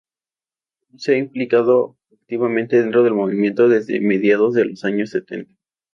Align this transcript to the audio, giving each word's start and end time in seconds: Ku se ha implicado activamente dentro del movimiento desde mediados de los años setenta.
Ku 0.89 0.95
se 0.97 1.13
ha 1.13 1.17
implicado 1.19 1.95
activamente 2.11 2.81
dentro 2.81 3.03
del 3.03 3.13
movimiento 3.13 3.69
desde 3.69 4.01
mediados 4.01 4.55
de 4.55 4.65
los 4.65 4.83
años 4.83 5.11
setenta. 5.11 5.53